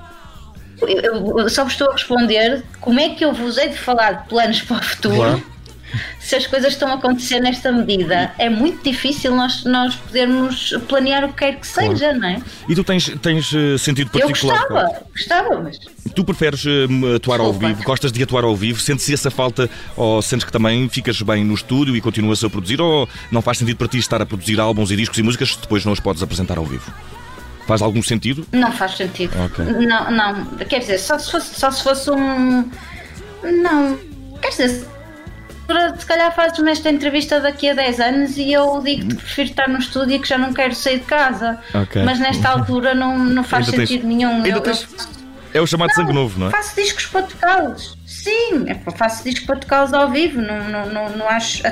Eu, 0.82 1.38
eu, 1.38 1.48
só 1.48 1.64
vos 1.64 1.72
estou 1.72 1.88
a 1.88 1.92
responder 1.92 2.62
como 2.80 3.00
é 3.00 3.10
que 3.10 3.24
eu 3.24 3.32
vos 3.32 3.56
hei 3.56 3.68
de 3.68 3.78
falar 3.78 4.12
de 4.22 4.28
planos 4.28 4.60
para 4.62 4.78
o 4.78 4.82
futuro. 4.82 5.16
Claro. 5.16 5.53
Se 6.18 6.36
as 6.36 6.46
coisas 6.46 6.72
estão 6.72 6.88
a 6.88 6.94
acontecer 6.94 7.40
nesta 7.40 7.70
medida, 7.72 8.32
é 8.38 8.48
muito 8.48 8.82
difícil 8.82 9.34
nós, 9.34 9.64
nós 9.64 9.94
podermos 9.94 10.74
planear 10.88 11.24
o 11.24 11.28
que 11.28 11.38
quer 11.38 11.60
que 11.60 11.66
seja, 11.66 11.96
claro. 11.96 12.20
não 12.20 12.28
é? 12.28 12.42
E 12.68 12.74
tu 12.74 12.84
tens, 12.84 13.08
tens 13.20 13.52
eh, 13.54 13.78
sentido 13.78 14.10
particular? 14.10 14.62
Eu 14.62 14.68
gostava, 14.68 15.02
gostava, 15.12 15.60
mas. 15.62 15.78
Tu 16.14 16.24
preferes 16.24 16.64
uh, 16.64 17.16
atuar 17.16 17.38
Desculpa. 17.38 17.42
ao 17.44 17.52
vivo? 17.52 17.82
Gostas 17.82 18.12
de 18.12 18.22
atuar 18.22 18.44
ao 18.44 18.54
vivo? 18.54 18.80
Sentes 18.80 19.08
essa 19.10 19.30
falta 19.30 19.68
ou 19.96 20.22
sentes 20.22 20.44
que 20.44 20.52
também 20.52 20.88
ficas 20.88 21.20
bem 21.22 21.44
no 21.44 21.54
estúdio 21.54 21.96
e 21.96 22.00
continuas 22.00 22.42
a 22.44 22.50
produzir? 22.50 22.80
Ou 22.80 23.08
não 23.30 23.42
faz 23.42 23.58
sentido 23.58 23.76
para 23.76 23.88
ti 23.88 23.98
estar 23.98 24.20
a 24.22 24.26
produzir 24.26 24.60
álbuns 24.60 24.90
e 24.90 24.96
discos 24.96 25.18
e 25.18 25.22
músicas 25.22 25.50
se 25.50 25.60
depois 25.60 25.84
não 25.84 25.92
os 25.92 26.00
podes 26.00 26.22
apresentar 26.22 26.58
ao 26.58 26.64
vivo? 26.64 26.92
Faz 27.66 27.80
algum 27.80 28.02
sentido? 28.02 28.46
Não 28.52 28.70
faz 28.70 28.96
sentido. 28.96 29.32
Okay. 29.46 29.64
Não, 29.86 30.10
não. 30.10 30.44
Quer 30.68 30.80
dizer, 30.80 30.98
só 30.98 31.18
se 31.18 31.30
fosse, 31.30 31.58
só 31.58 31.70
se 31.70 31.82
fosse 31.82 32.10
um. 32.10 32.70
Não. 33.42 33.98
Quer 34.40 34.48
dizer, 34.50 34.86
se 35.98 36.06
calhar 36.06 36.34
fazes-me 36.34 36.70
esta 36.70 36.90
entrevista 36.90 37.40
daqui 37.40 37.70
a 37.70 37.74
10 37.74 38.00
anos 38.00 38.36
e 38.36 38.52
eu 38.52 38.80
digo 38.82 39.08
que 39.08 39.14
prefiro 39.14 39.48
estar 39.50 39.68
no 39.68 39.78
estúdio 39.78 40.16
e 40.16 40.18
que 40.18 40.28
já 40.28 40.36
não 40.36 40.52
quero 40.52 40.74
sair 40.74 40.98
de 40.98 41.06
casa. 41.06 41.58
Okay. 41.82 42.02
Mas 42.02 42.18
nesta 42.18 42.50
altura 42.50 42.94
não, 42.94 43.18
não 43.18 43.42
faz 43.42 43.68
Ainda 43.68 43.78
sentido 43.78 44.02
tens... 44.02 44.14
nenhum. 44.14 44.42
Ainda 44.42 44.48
eu, 44.48 44.60
tens... 44.60 44.86
É 45.54 45.60
o 45.60 45.66
chamado 45.66 45.88
não, 45.88 45.94
sangue 45.94 46.12
novo, 46.12 46.38
não 46.38 46.48
é? 46.48 46.50
Faço 46.50 46.74
discos 46.74 47.06
para 47.06 47.22
tocá-los. 47.22 47.96
Sim, 48.04 48.64
é, 48.66 48.74
faço 48.92 49.24
discos 49.24 49.46
para 49.46 49.56
tocá-los 49.56 49.92
ao 49.92 50.10
vivo. 50.10 50.40
Não, 50.40 50.68
não, 50.68 50.86
não, 50.86 51.16
não 51.16 51.28
acho. 51.28 51.62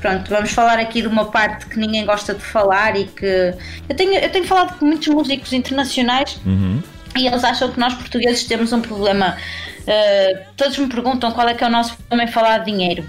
Pronto, 0.00 0.28
vamos 0.28 0.50
falar 0.50 0.80
aqui 0.80 1.00
de 1.00 1.06
uma 1.06 1.26
parte 1.26 1.66
que 1.66 1.78
ninguém 1.78 2.04
gosta 2.04 2.34
de 2.34 2.42
falar 2.42 2.96
e 2.96 3.04
que. 3.04 3.54
Eu 3.88 3.94
tenho, 3.94 4.14
eu 4.14 4.30
tenho 4.30 4.44
falado 4.44 4.78
com 4.78 4.86
muitos 4.86 5.06
músicos 5.08 5.52
internacionais 5.52 6.40
uhum. 6.44 6.82
E 7.16 7.26
eles 7.26 7.44
acham 7.44 7.70
que 7.70 7.78
nós 7.78 7.94
portugueses 7.94 8.44
temos 8.44 8.72
um 8.72 8.80
problema. 8.80 9.36
Uh, 9.80 10.44
todos 10.56 10.78
me 10.78 10.88
perguntam 10.88 11.32
qual 11.32 11.48
é 11.48 11.54
que 11.54 11.64
é 11.64 11.66
o 11.66 11.70
nosso 11.70 11.96
problema 11.96 12.28
em 12.28 12.32
falar 12.32 12.58
de 12.58 12.70
dinheiro. 12.70 13.04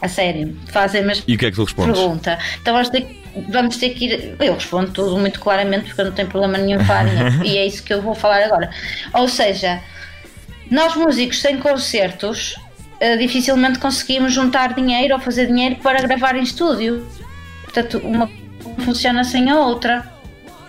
A 0.00 0.08
sério, 0.08 0.56
fazem 0.68 1.04
mas 1.04 1.22
E 1.28 1.34
o 1.34 1.38
que 1.38 1.46
é 1.46 1.50
que 1.50 1.56
tu 1.56 1.64
respondes? 1.64 1.96
Pergunta. 1.96 2.38
Então 2.60 2.74
vamos 2.74 2.88
ter, 2.88 3.22
vamos 3.50 3.76
ter 3.76 3.90
que 3.90 4.06
ir. 4.06 4.36
Eu 4.40 4.54
respondo 4.54 4.90
tudo 4.90 5.16
muito 5.16 5.38
claramente 5.38 5.86
porque 5.86 6.00
eu 6.00 6.06
não 6.06 6.12
tenho 6.12 6.28
problema 6.28 6.58
nenhum 6.58 6.80
em 6.80 6.84
falar 6.84 7.04
dinheiro. 7.04 7.44
e 7.46 7.58
é 7.58 7.66
isso 7.66 7.82
que 7.84 7.94
eu 7.94 8.02
vou 8.02 8.14
falar 8.14 8.42
agora. 8.42 8.70
Ou 9.14 9.28
seja, 9.28 9.80
nós 10.70 10.96
músicos 10.96 11.40
sem 11.40 11.58
concertos 11.58 12.56
uh, 13.00 13.18
dificilmente 13.18 13.78
conseguimos 13.78 14.32
juntar 14.32 14.74
dinheiro 14.74 15.14
ou 15.14 15.20
fazer 15.20 15.46
dinheiro 15.46 15.76
para 15.76 16.00
gravar 16.00 16.34
em 16.34 16.42
estúdio. 16.42 17.06
Portanto, 17.62 17.98
uma 17.98 18.28
funciona 18.84 19.22
sem 19.22 19.50
a 19.50 19.60
outra. 19.60 20.10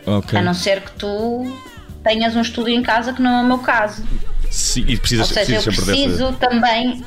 Okay. 0.05 0.38
A 0.38 0.41
não 0.41 0.53
ser 0.53 0.81
que 0.81 0.91
tu 0.91 1.57
tenhas 2.03 2.36
um 2.36 2.41
estúdio 2.41 2.74
em 2.74 2.83
casa, 2.83 3.13
que 3.13 3.22
não 3.22 3.39
é 3.39 3.41
o 3.41 3.45
meu 3.45 3.60
caso. 3.60 4.03
Sim, 4.50 4.86
e 4.88 4.98
precisas, 4.98 5.29
ou 5.29 5.33
seja, 5.33 5.55
eu 5.55 5.63
preciso 5.63 6.25
dessa... 6.25 6.33
também 6.33 7.03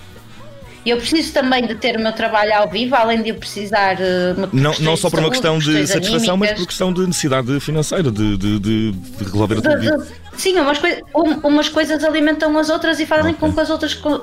eu 0.85 0.99
preciso 0.99 1.33
também 1.33 1.67
de 1.67 1.75
ter 1.75 1.97
o 1.97 2.01
meu 2.01 2.13
trabalho 2.13 2.55
ao 2.55 2.71
vivo, 2.71 2.95
além 2.95 3.21
de 3.21 3.31
eu 3.31 3.35
precisar. 3.35 3.97
Uh, 3.97 4.49
não, 4.53 4.73
não 4.79 4.97
só 4.97 5.11
por 5.11 5.19
uma 5.19 5.31
questão 5.31 5.59
de 5.59 5.85
satisfação, 5.85 6.35
anímicas. 6.35 6.39
mas 6.39 6.53
por 6.53 6.67
questão 6.69 6.93
de 6.93 7.05
necessidade 7.05 7.59
financeira, 7.59 8.09
de, 8.09 8.37
de, 8.37 8.59
de, 8.61 8.93
de 8.93 9.25
resolver 9.25 9.59
a 9.59 9.63
tua 9.63 9.77
vida. 9.77 10.07
Sim, 10.37 10.61
umas, 10.61 10.79
coi 10.79 11.03
umas 11.43 11.69
coisas 11.69 12.05
alimentam 12.05 12.57
as 12.57 12.71
outras 12.71 13.01
e 13.01 13.07
fazem 13.07 13.33
okay. 13.33 13.49
com 13.49 13.53
que 13.53 13.61
as 13.61 13.69
outras 13.69 13.95
uh, 13.95 14.23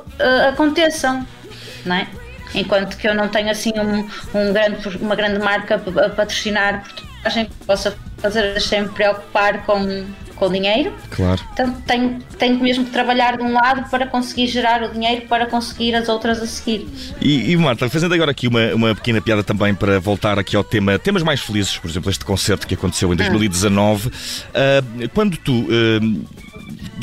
aconteçam, 0.50 1.28
não 1.86 1.98
é? 1.98 2.08
Enquanto 2.56 2.96
que 2.96 3.10
eu 3.10 3.14
não 3.14 3.28
tenho 3.28 3.50
assim 3.50 3.74
um, 3.78 4.08
um 4.40 4.54
grande, 4.54 4.88
uma 5.00 5.16
grande 5.16 5.40
marca 5.40 5.76
a 5.76 6.10
patrocinar 6.10 6.86
portagem 7.24 7.46
que 7.46 7.66
possa 7.66 7.96
fazer 8.18 8.60
sem 8.62 8.88
preocupar 8.88 9.66
com 9.66 10.06
com 10.36 10.52
dinheiro. 10.52 10.94
Claro. 11.10 11.42
Então 11.54 11.72
tenho, 11.86 12.20
tenho 12.38 12.60
mesmo 12.60 12.86
que 12.86 12.92
trabalhar 12.92 13.38
de 13.38 13.44
um 13.44 13.54
lado 13.54 13.90
para 13.90 14.08
conseguir 14.08 14.48
gerar 14.48 14.84
o 14.84 14.90
dinheiro 14.92 15.26
para 15.28 15.46
conseguir 15.46 15.96
as 15.96 16.10
outras 16.10 16.42
a 16.42 16.48
seguir. 16.48 16.88
E, 17.22 17.52
e 17.52 17.58
Marta, 17.58 17.90
fazendo 17.90 18.14
agora 18.14 18.32
aqui 18.32 18.48
uma, 18.48 18.74
uma 18.74 18.96
pequena 18.96 19.22
piada 19.22 19.44
também 19.44 19.74
para 19.74 20.00
voltar 20.00 20.40
aqui 20.40 20.56
ao 20.56 20.64
tema, 20.64 20.98
temas 21.00 21.24
mais 21.24 21.40
felizes, 21.40 21.78
por 21.78 21.90
exemplo, 21.90 22.10
este 22.10 22.26
concerto 22.26 22.68
que 22.68 22.74
aconteceu 22.74 23.12
em 23.14 23.16
2019. 23.16 24.08
Hum. 24.08 24.12
Uh, 24.12 25.10
quando 25.10 25.38
tu 25.38 25.54
uh, 25.54 26.44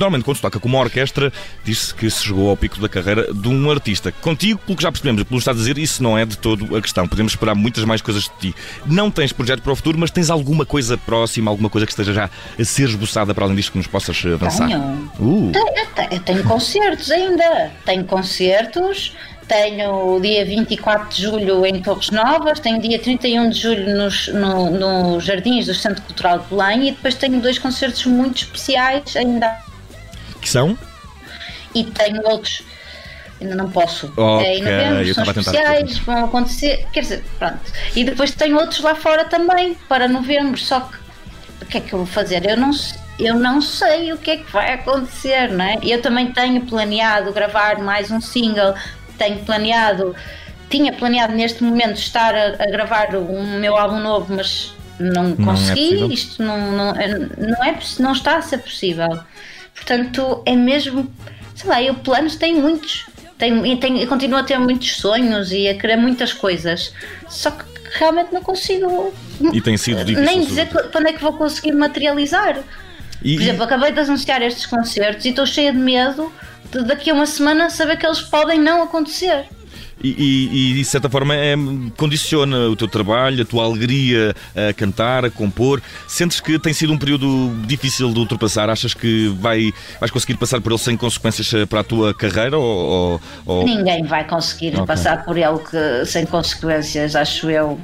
normalmente 0.01 0.25
quando 0.25 0.37
se 0.37 0.43
toca 0.43 0.59
com 0.59 0.69
uma 0.69 0.79
orquestra, 0.79 1.33
diz-se 1.63 1.95
que 1.95 2.09
se 2.11 2.25
chegou 2.25 2.49
ao 2.49 2.57
pico 2.57 2.81
da 2.81 2.89
carreira 2.89 3.33
de 3.33 3.49
um 3.49 3.71
artista. 3.71 4.11
Contigo, 4.11 4.59
pelo 4.65 4.77
que 4.77 4.83
já 4.83 4.91
percebemos, 4.91 5.23
pelo 5.23 5.37
que 5.37 5.43
estás 5.43 5.57
a 5.57 5.61
dizer, 5.61 5.79
isso 5.79 6.03
não 6.03 6.17
é 6.17 6.25
de 6.25 6.39
todo 6.39 6.75
a 6.77 6.81
questão. 6.81 7.07
Podemos 7.07 7.33
esperar 7.33 7.55
muitas 7.55 7.85
mais 7.85 8.01
coisas 8.01 8.25
de 8.25 8.31
ti. 8.53 8.55
Não 8.87 9.11
tens 9.11 9.33
projetos 9.33 9.63
para 9.63 9.73
o 9.73 9.77
futuro, 9.77 9.99
mas 9.99 10.11
tens 10.11 10.31
alguma 10.31 10.65
coisa 10.65 10.97
próxima, 10.97 11.51
alguma 11.51 11.69
coisa 11.69 11.87
que 11.87 11.93
esteja 11.93 12.13
já 12.13 12.31
a 12.59 12.65
ser 12.65 12.89
esboçada 12.89 13.35
para 13.35 13.45
além 13.45 13.57
disto 13.57 13.73
que 13.73 13.79
nos 13.79 13.87
possas 13.87 14.25
avançar? 14.25 14.69
Tenho. 14.69 15.13
Uh. 15.21 15.53
Tenho, 15.53 16.11
eu 16.11 16.21
tenho 16.21 16.45
concertos 16.45 17.11
ainda. 17.11 17.71
Tenho 17.85 18.05
concertos 18.05 19.15
tenho 19.47 20.15
o 20.15 20.21
dia 20.21 20.45
24 20.47 21.09
de 21.09 21.23
julho 21.23 21.67
em 21.67 21.83
Torres 21.83 22.11
Novas, 22.11 22.61
tenho 22.61 22.81
dia 22.81 23.01
31 23.01 23.51
de 23.51 23.59
julho 23.59 23.97
nos 23.97 24.29
no, 24.29 24.71
no 24.71 25.21
Jardins 25.21 25.67
do 25.67 25.75
Centro 25.75 26.01
Cultural 26.03 26.39
de 26.39 26.55
Belém 26.55 26.87
e 26.87 26.91
depois 26.93 27.17
tenho 27.17 27.41
dois 27.41 27.59
concertos 27.59 28.07
muito 28.07 28.45
especiais 28.45 29.17
ainda 29.17 29.70
que 30.41 30.49
são? 30.49 30.77
E 31.75 31.85
tenho 31.85 32.23
outros. 32.27 32.63
Ainda 33.41 33.55
não 33.55 33.71
posso. 33.71 34.13
Ok, 34.17 34.47
é, 34.47 34.59
em 34.59 34.63
novembro, 34.63 35.15
são 35.15 35.25
especiais, 35.25 35.99
vão 35.99 36.25
acontecer. 36.27 36.87
Quer 36.93 37.01
dizer, 37.01 37.25
pronto. 37.39 37.61
E 37.97 38.05
depois 38.05 38.33
tenho 38.33 38.57
outros 38.57 38.81
lá 38.81 38.95
fora 38.95 39.25
também, 39.25 39.75
para 39.89 40.07
novembro. 40.07 40.59
Só 40.59 40.81
que 40.81 40.97
o 41.63 41.67
que 41.67 41.79
é 41.79 41.81
que 41.81 41.93
eu 41.93 42.01
vou 42.01 42.07
fazer? 42.07 42.45
Eu 42.45 42.57
não, 42.59 42.71
eu 43.19 43.35
não 43.35 43.63
sei 43.63 44.13
o 44.13 44.19
que 44.19 44.33
é 44.33 44.37
que 44.39 44.53
vai 44.53 44.75
acontecer, 44.75 45.51
não 45.51 45.65
é? 45.65 45.79
Eu 45.83 46.03
também 46.03 46.33
tenho 46.33 46.61
planeado 46.63 47.33
gravar 47.33 47.79
mais 47.79 48.11
um 48.11 48.21
single, 48.21 48.75
tenho 49.17 49.39
planeado, 49.41 50.15
tinha 50.69 50.93
planeado 50.93 51.35
neste 51.35 51.63
momento 51.63 51.97
estar 51.97 52.35
a, 52.35 52.63
a 52.63 52.71
gravar 52.71 53.15
um 53.17 53.59
meu 53.59 53.75
álbum 53.77 54.01
novo, 54.01 54.35
mas 54.35 54.75
não, 54.99 55.29
não 55.31 55.53
é 55.53 55.57
consegui. 55.57 56.03
É 56.03 56.07
Isto 56.07 56.43
não, 56.43 56.73
não, 56.73 56.93
não, 56.93 57.65
é, 57.65 57.79
não 57.99 58.13
está 58.13 58.37
a 58.37 58.43
ser 58.43 58.59
possível. 58.59 59.21
Portanto, 59.81 60.43
é 60.45 60.55
mesmo, 60.55 61.11
sei 61.55 61.71
lá, 61.71 61.83
eu 61.83 61.95
planos 61.95 62.37
tenho 62.37 62.61
muitos. 62.61 63.07
Tenho, 63.39 63.77
tenho, 63.79 63.97
eu 63.97 64.07
continuo 64.07 64.39
a 64.39 64.43
ter 64.43 64.59
muitos 64.59 64.97
sonhos 64.97 65.51
e 65.51 65.67
a 65.67 65.75
querer 65.75 65.97
muitas 65.97 66.33
coisas. 66.33 66.93
Só 67.29 67.51
que 67.51 67.65
realmente 67.99 68.33
não 68.33 68.43
consigo. 68.43 69.13
E 69.53 69.61
tem 69.61 69.77
sido 69.77 70.05
difícil. 70.05 70.25
Nem 70.25 70.45
dizer 70.45 70.69
quando 70.93 71.09
é 71.09 71.13
que 71.13 71.23
vou 71.23 71.33
conseguir 71.33 71.73
materializar. 71.73 72.63
E, 73.23 73.35
Por 73.35 73.43
exemplo, 73.43 73.65
acabei 73.65 73.93
de 73.93 74.01
anunciar 74.01 74.43
estes 74.43 74.67
concertos 74.67 75.25
e 75.25 75.31
estou 75.31 75.47
cheia 75.47 75.73
de 75.73 75.79
medo 75.79 76.33
de 76.71 76.85
daqui 76.85 77.11
a 77.11 77.15
uma 77.15 77.27
semana 77.27 77.69
saber 77.71 77.97
que 77.97 78.07
eles 78.07 78.21
podem 78.21 78.61
não 78.61 78.83
acontecer 78.83 79.47
e, 80.03 80.71
e, 80.71 80.75
de 80.75 80.85
certa 80.85 81.09
forma 81.09 81.35
é, 81.35 81.55
condiciona 81.97 82.69
o 82.69 82.77
teu 82.77 82.89
trabalho, 82.89 83.43
a 83.43 83.45
tua 83.45 83.65
alegria 83.65 84.35
a 84.57 84.73
cantar, 84.73 85.25
a 85.25 85.31
compor. 85.31 85.83
Sentes 86.09 86.41
que 86.41 86.59
tem 86.59 86.73
sido 86.73 86.93
um 86.93 86.99
período 86.99 87.55
difícil 87.67 88.13
de 88.13 88.19
ultrapassar? 88.19 88.71
Achas 88.71 88.95
que 88.95 89.29
vai, 89.39 89.73
vais 89.99 90.11
conseguir 90.11 90.37
passar 90.37 90.61
por 90.61 90.73
ele 90.73 90.79
sem 90.79 90.97
consequências 90.97 91.51
para 91.69 91.81
a 91.81 91.85
tua 91.85 92.15
carreira? 92.15 92.59
Ou, 92.59 93.21
ou... 93.47 93.65
Ninguém 93.65 94.05
vai 94.05 94.27
conseguir 94.27 94.75
okay. 94.75 94.87
passar 94.87 95.25
por 95.25 95.37
ele 95.37 95.59
que, 95.59 96.07
sem 96.07 96.25
consequências, 96.27 97.15
acho 97.15 97.51
eu. 97.51 97.79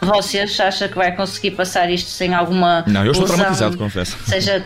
Vocês 0.00 0.58
acham 0.58 0.88
que 0.88 0.96
vai 0.96 1.14
conseguir 1.14 1.52
passar 1.52 1.90
isto 1.90 2.10
sem 2.10 2.34
alguma. 2.34 2.84
Não, 2.86 3.04
eu 3.04 3.12
estou 3.12 3.22
lesão, 3.22 3.36
traumatizado, 3.36 3.78
confesso. 3.78 4.16
Seja 4.26 4.64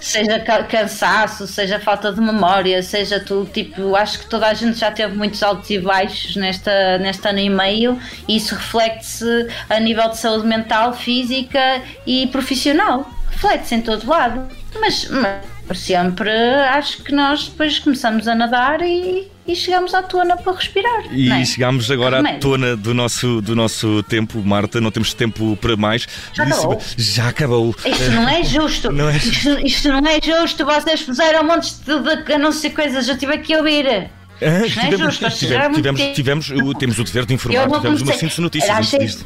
seja 0.00 0.40
cansaço, 0.68 1.46
seja 1.46 1.78
falta 1.78 2.12
de 2.12 2.20
memória, 2.20 2.82
seja 2.82 3.20
tudo, 3.20 3.50
tipo, 3.50 3.94
acho 3.94 4.20
que 4.20 4.26
toda 4.26 4.46
a 4.46 4.54
gente 4.54 4.78
já 4.78 4.90
teve 4.90 5.16
muitos 5.16 5.42
altos 5.42 5.68
e 5.70 5.78
baixos 5.78 6.36
nesta, 6.36 6.98
neste 6.98 7.26
ano 7.28 7.38
e 7.38 7.50
meio 7.50 7.98
e 8.26 8.36
isso 8.36 8.54
reflete-se 8.54 9.48
a 9.68 9.78
nível 9.80 10.08
de 10.08 10.18
saúde 10.18 10.46
mental, 10.46 10.92
física 10.92 11.82
e 12.06 12.26
profissional. 12.28 13.08
Reflete-se 13.30 13.74
em 13.76 13.82
todo 13.82 14.08
lado. 14.08 14.48
Mas, 14.80 15.08
mas 15.08 15.78
sempre 15.78 16.30
acho 16.30 17.02
que 17.02 17.12
nós 17.12 17.48
depois 17.48 17.78
começamos 17.78 18.26
a 18.28 18.34
nadar 18.34 18.82
e 18.82 19.30
e 19.48 19.56
chegamos 19.56 19.94
à 19.94 20.02
tona 20.02 20.36
para 20.36 20.52
respirar. 20.52 21.06
E 21.10 21.30
é? 21.30 21.44
chegamos 21.44 21.90
agora 21.90 22.20
à 22.20 22.34
tona 22.34 22.76
do 22.76 22.92
nosso, 22.92 23.40
do 23.40 23.56
nosso 23.56 24.02
tempo, 24.02 24.42
Marta. 24.44 24.78
Não 24.78 24.90
temos 24.90 25.14
tempo 25.14 25.56
para 25.56 25.74
mais. 25.74 26.06
Já 26.34 26.44
acabou. 26.44 26.82
Já 26.96 27.28
acabou. 27.28 27.74
Isto 27.84 28.10
não 28.10 28.28
é 28.28 28.44
justo. 28.44 28.92
não 28.92 29.08
é 29.08 29.16
Isto, 29.16 29.66
isto, 29.66 29.88
não 29.88 30.06
é 30.06 30.20
justo. 30.22 30.64
Vocês 30.66 31.02
puseram 31.02 31.44
montes 31.44 31.80
de, 31.80 31.98
de, 31.98 32.24
de 32.24 32.38
não 32.38 32.52
sei 32.52 32.70
coisas. 32.70 33.08
Eu 33.08 33.16
tive 33.16 33.32
aqui 33.32 33.54
a 33.54 33.58
ouvir. 33.58 34.10
Ah, 34.40 34.58
não 34.58 34.64
é 34.64 35.10
justo, 35.10 35.30
tivemos, 35.30 35.76
tivemos, 35.76 36.00
tivemos, 36.14 36.52
temos 36.78 36.98
o 36.98 37.04
dever 37.04 37.26
de 37.26 37.34
informar, 37.34 37.68
tivemos 37.70 38.02
uma 38.02 38.12
síntese 38.12 38.40
notícia. 38.40 38.76
Às 38.76 38.88
seis, 38.88 39.24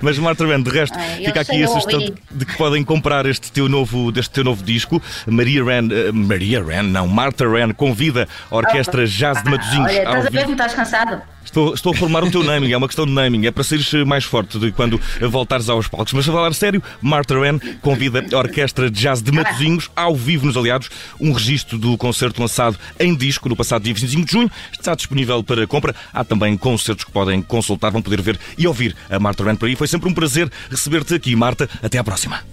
Mas 0.00 0.18
Marta 0.18 0.46
Band, 0.46 0.62
de 0.62 0.70
resto, 0.70 0.96
Ai, 0.98 1.24
fica 1.24 1.40
aqui 1.40 1.62
a 1.62 1.68
sugestão 1.68 1.98
de, 1.98 2.14
de, 2.30 2.44
que 2.44 2.56
podem 2.56 2.84
comprar 2.84 3.26
este 3.26 3.50
teu 3.50 3.68
novo, 3.68 4.12
deste 4.12 4.30
teu 4.30 4.44
novo 4.44 4.62
disco. 4.62 5.02
Maria 5.26 5.64
Ren, 5.64 5.86
uh, 5.86 6.14
Maria 6.14 6.62
Ren, 6.62 6.84
não, 6.84 7.08
Marta 7.08 7.48
Ren 7.48 7.72
convida 7.72 8.28
a 8.50 8.56
Orquestra 8.56 9.06
Jazz 9.06 9.42
de 9.42 9.50
Matosinhos. 9.50 9.90
Olha, 9.90 9.98
estás 9.98 10.26
a 10.26 10.30
ver 10.30 10.42
como 10.42 10.52
estás 10.52 10.74
cansado? 10.74 11.22
Estou, 11.50 11.74
estou 11.74 11.92
a 11.92 11.96
formar 11.96 12.22
o 12.22 12.30
teu 12.30 12.44
naming, 12.44 12.70
é 12.70 12.76
uma 12.76 12.86
questão 12.86 13.04
de 13.04 13.10
naming, 13.10 13.44
é 13.44 13.50
para 13.50 13.64
seres 13.64 13.92
mais 14.06 14.22
forte 14.22 14.56
de 14.56 14.70
quando 14.70 15.00
voltares 15.20 15.68
aos 15.68 15.88
palcos. 15.88 16.12
Mas 16.12 16.28
a 16.28 16.32
falar 16.32 16.54
sério, 16.54 16.80
Marta 17.02 17.36
Ren 17.36 17.58
convida 17.82 18.24
a 18.32 18.38
Orquestra 18.38 18.88
de 18.88 19.00
Jazz 19.00 19.20
de 19.20 19.32
Matosinhos 19.32 19.90
ao 19.96 20.14
vivo 20.14 20.46
nos 20.46 20.56
Aliados, 20.56 20.88
um 21.20 21.32
registro 21.32 21.76
do 21.76 21.98
concerto 21.98 22.40
lançado 22.40 22.78
em 23.00 23.16
disco 23.16 23.48
no 23.48 23.56
passado 23.56 23.82
dia 23.82 23.92
25 23.92 24.26
de 24.26 24.32
junho. 24.32 24.50
Está 24.72 24.94
disponível 24.94 25.42
para 25.42 25.66
compra. 25.66 25.92
Há 26.14 26.22
também 26.22 26.56
concertos 26.56 27.04
que 27.04 27.10
podem 27.10 27.42
consultar, 27.42 27.90
vão 27.90 28.00
poder 28.00 28.22
ver 28.22 28.38
e 28.56 28.68
ouvir 28.68 28.94
a 29.10 29.18
Marta 29.18 29.42
Ren 29.42 29.56
por 29.56 29.66
aí. 29.66 29.74
Foi 29.74 29.88
sempre 29.88 30.08
um 30.08 30.14
prazer 30.14 30.48
receber-te 30.70 31.14
aqui, 31.14 31.34
Marta. 31.34 31.68
Até 31.82 31.98
à 31.98 32.04
próxima. 32.04 32.44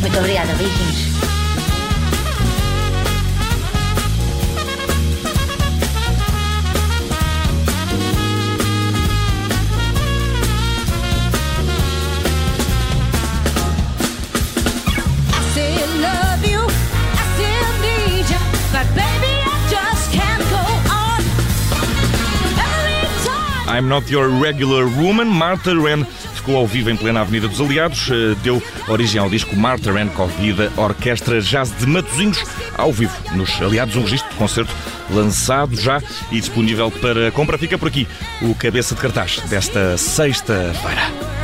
Muito 0.00 0.18
obrigada, 0.18 0.52
beijinhos. 0.52 1.33
I'm 23.84 23.88
Not 23.88 24.10
Your 24.10 24.30
Regular 24.30 24.86
Woman, 24.86 25.26
Martha 25.26 25.74
Wren 25.74 26.06
ficou 26.34 26.56
ao 26.56 26.66
vivo 26.66 26.88
em 26.88 26.96
plena 26.96 27.20
Avenida 27.20 27.46
dos 27.46 27.60
Aliados, 27.60 28.08
eh, 28.10 28.34
deu 28.42 28.62
origem 28.88 29.20
ao 29.20 29.28
disco 29.28 29.54
Martha 29.54 29.92
Wren 29.92 30.08
Convida 30.08 30.72
Orquestra 30.74 31.38
Jazz 31.42 31.70
de 31.76 31.86
Matosinhos, 31.86 32.42
ao 32.78 32.90
vivo 32.90 33.14
nos 33.34 33.60
Aliados, 33.60 33.94
um 33.96 34.02
registro 34.02 34.30
de 34.30 34.36
concerto 34.36 34.74
lançado 35.10 35.76
já 35.76 36.02
e 36.32 36.40
disponível 36.40 36.90
para 36.90 37.30
compra. 37.32 37.58
Fica 37.58 37.76
por 37.76 37.88
aqui 37.88 38.08
o 38.40 38.54
cabeça 38.54 38.94
de 38.94 39.02
cartaz 39.02 39.40
desta 39.50 39.98
sexta-feira. 39.98 41.43